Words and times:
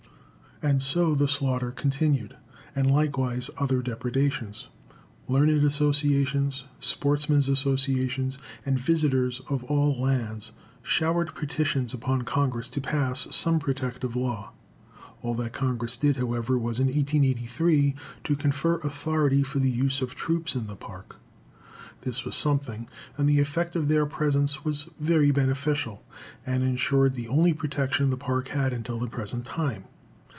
And 0.63 0.83
so 0.83 1.15
the 1.15 1.27
slaughter 1.27 1.71
continued, 1.71 2.35
and 2.75 2.91
likewise 2.91 3.49
other 3.57 3.81
depredations. 3.81 4.67
Learned 5.27 5.63
associations, 5.65 6.65
sportsmen's 6.79 7.49
associations, 7.49 8.37
visitors 8.63 9.41
of 9.49 9.63
all 9.63 9.99
lands, 9.99 10.51
showered 10.83 11.33
petitions 11.33 11.95
upon 11.95 12.21
Congress 12.25 12.69
to 12.69 12.79
pass 12.79 13.27
some 13.35 13.57
protective 13.57 14.15
law. 14.15 14.51
All 15.23 15.33
that 15.33 15.51
Congress 15.51 15.97
did, 15.97 16.17
however, 16.17 16.59
was 16.59 16.79
in 16.79 16.85
1883 16.89 17.95
to 18.23 18.35
confer 18.35 18.75
authority 18.81 19.41
for 19.41 19.57
the 19.57 19.71
use 19.71 19.99
of 20.03 20.13
troops 20.13 20.53
in 20.53 20.67
the 20.67 20.75
Park. 20.75 21.15
This 22.01 22.23
was 22.23 22.35
something, 22.35 22.87
and 23.17 23.27
the 23.27 23.39
effect 23.39 23.75
of 23.75 23.87
their 23.87 24.05
presence 24.05 24.63
was 24.63 24.89
very 24.99 25.31
beneficial, 25.31 26.03
and 26.45 26.61
insured 26.61 27.15
the 27.15 27.27
only 27.27 27.51
protection 27.51 28.11
the 28.11 28.15
Park 28.15 28.49
had 28.49 28.73
until 28.73 28.99
the 28.99 29.07
present 29.07 29.43
time. 29.43 29.85